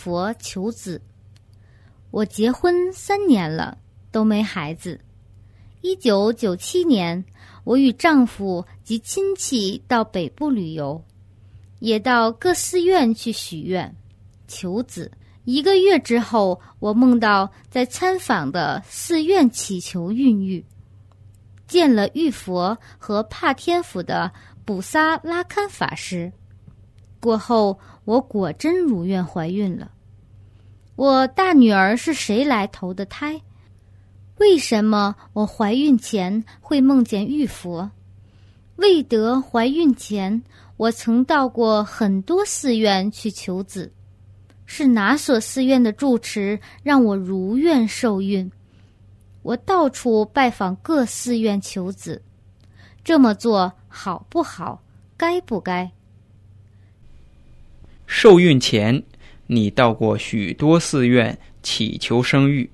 [0.00, 0.98] 佛求子。
[2.10, 3.76] 我结婚三年了，
[4.10, 4.98] 都没孩子。
[5.82, 7.22] 一九九七年，
[7.64, 11.04] 我与丈夫及亲戚到北部旅游，
[11.80, 13.94] 也到各寺院去许愿
[14.48, 15.12] 求子。
[15.44, 20.64] 一个月之后，我梦到在参访的寺院祈求孕育，
[21.66, 24.32] 见了玉佛和帕天府的
[24.64, 26.32] 卜萨拉堪法师。
[27.20, 29.92] 过后，我果真如愿怀孕了。
[30.96, 33.40] 我大女儿是谁来投的胎？
[34.38, 37.90] 为什么我怀孕前会梦见玉佛？
[38.76, 40.42] 未得怀孕前，
[40.78, 43.92] 我曾到过很多寺院去求子。
[44.64, 48.50] 是哪所寺院的住持让我如愿受孕？
[49.42, 52.22] 我到处拜访各寺院求子，
[53.02, 54.82] 这么做好不好？
[55.16, 55.90] 该不该？
[58.12, 59.04] 受孕前，
[59.46, 62.68] 你到过许多寺院祈求生育，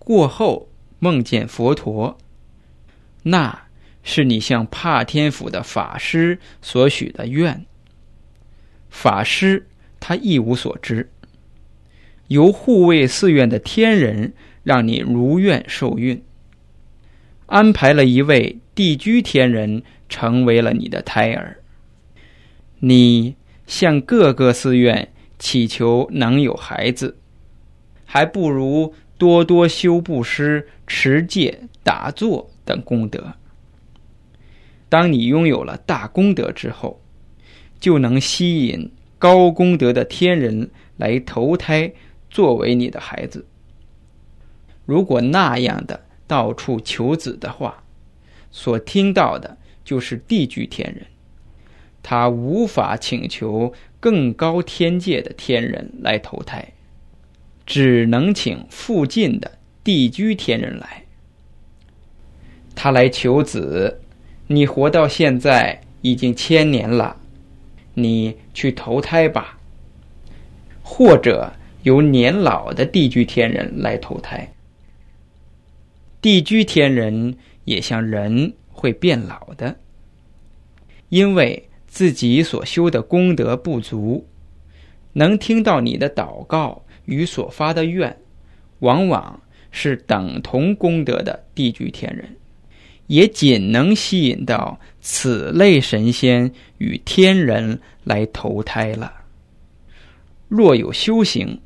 [0.00, 2.18] 过后梦见佛陀，
[3.22, 3.66] 那
[4.02, 7.64] 是你向帕天府的法师所许的愿。
[8.90, 9.68] 法师。
[9.98, 11.08] 他一无所知，
[12.28, 16.22] 由护卫寺院的天人让你如愿受孕，
[17.46, 21.60] 安排了一位地居天人成为了你的胎儿。
[22.78, 23.34] 你
[23.66, 27.16] 向各个寺院祈求能有孩子，
[28.04, 33.34] 还不如多多修布施、持戒、打坐等功德。
[34.88, 37.00] 当你拥有了大功德之后，
[37.80, 38.90] 就能吸引。
[39.18, 41.90] 高功德的天人来投胎
[42.28, 43.46] 作为你的孩子。
[44.84, 47.82] 如果那样的到处求子的话，
[48.50, 51.06] 所听到的就是地居天人，
[52.08, 56.72] 他无法请求更高天界的天人来投胎，
[57.66, 61.02] 只能请附近的地居天人来。
[62.76, 64.02] 他来求子，
[64.46, 67.16] 你活到现在已经千年了。
[67.94, 69.58] 你去投胎吧，
[70.84, 71.52] 或者
[71.82, 74.52] 由年老的地居天人来投胎。
[76.22, 79.74] 地居天人也像人会变老的，
[81.08, 84.26] 因为自己所修的功德不足，
[85.12, 88.18] 能听到你的祷告与所发的愿，
[88.80, 92.36] 往往是等同功德的地居天人。
[93.06, 99.12] 也仅能吸引到此类神仙与天人来投胎了。
[100.48, 101.60] 若有修行，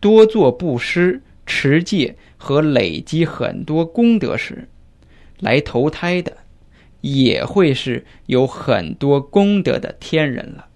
[0.00, 4.68] 多做布施、持戒和累积很多功德时，
[5.38, 6.36] 来投胎的，
[7.04, 10.68] 也会是有很多功德的天人了。